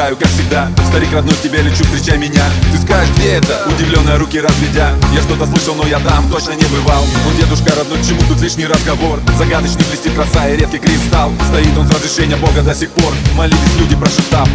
[0.00, 0.68] встречаю, как всегда.
[0.88, 2.44] Старик родной, к тебе лечу, встречай меня.
[2.72, 3.66] Ты скажешь, где это?
[3.66, 4.92] Удивленные руки разведя.
[5.14, 7.02] Я что-то слышал, но я там точно не бывал.
[7.26, 9.20] Он дедушка родной, чему тут лишний разговор?
[9.36, 11.32] Загадочный блестит краса и редкий кристалл.
[11.48, 13.12] Стоит он с разрешения Бога до сих пор.
[13.36, 14.48] Молились люди, прошептав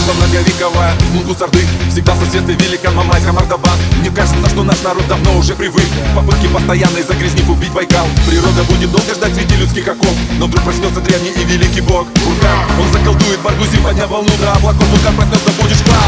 [0.00, 5.06] дружба многовековая, мунку сарды Всегда в соседстве великан Мамайска Мордобан Мне кажется, что наш народ
[5.08, 5.84] давно уже привык.
[6.14, 8.06] Попытки постоянной загрязнив убить Байкал.
[8.28, 10.14] Природа будет долго ждать среди людских оков.
[10.38, 12.06] Но вдруг проснется древний и великий бог.
[12.24, 13.79] Вулкан, он заколдует Баргузин,
[14.10, 15.98] подняв волну до облаков Вулкан проснется, будешь клан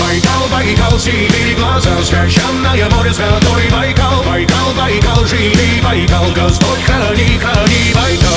[0.00, 7.92] Байкал, Байкал, синие глаза, священное море святой Байкал, Байкал, Байкал, живи Байкал, Господь храни, храни
[7.94, 8.27] Байкал,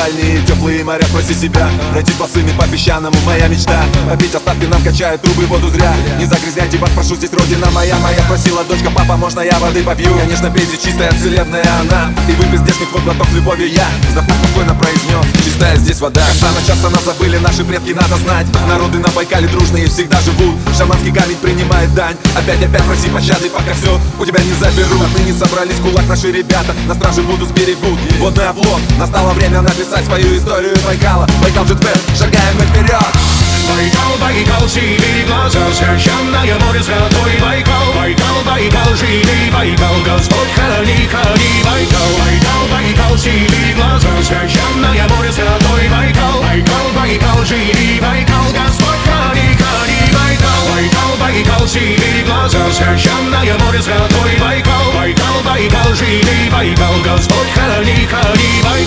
[0.00, 1.68] дальние теплые моря, спроси себя.
[1.92, 3.84] Пройти босыми по песчаному, моя мечта.
[4.08, 5.92] Попить оставки нам качают трубы, воду зря.
[6.18, 7.96] Не загрязняйте вас, прошу, здесь родина моя.
[7.98, 10.16] Моя спросила дочка, папа, можно я воды попью?
[10.16, 12.14] Конечно, пейте, чистая вселенная она.
[12.28, 16.24] И вы без здешних вот глоток с любовью я Вздохнув спокойно произнес, чистая здесь вода.
[16.40, 18.46] Самое часто нас забыли наши предки, надо знать.
[18.68, 20.56] Народы на Байкале дружные всегда живут.
[20.78, 22.16] Шаманский камень принимает дань.
[22.34, 25.02] Опять-опять проси пощады, пока все у тебя не заберут.
[25.02, 26.74] Отныне собрались в кулак наши ребята.
[26.88, 27.98] На страже будут сберегут.
[28.18, 30.76] Водный облог Настало время написать писать свою историю.
[30.86, 37.92] Байкала Байкал Джетбет, шагаем мы вперед Байкал, Байкал, сибири глаза, священное море, святой Байкал.
[37.94, 41.62] Байкал, Байкал, живи, Байкал, Господь храни, храни.
[41.64, 46.42] Байкал, Байкал, Байкал, сибири глаза, священное море, святой Байкал.
[46.42, 50.00] Байкал, Байкал, живи, Байкал, Господь храни, храни.
[50.14, 54.92] Байкал, Байкал, Байкал, сибири глаза, священное море, святой Байкал.
[54.94, 58.50] Байкал, Байкал, живи, Байкал, Господь храни, храни.
[58.64, 58.79] Байкал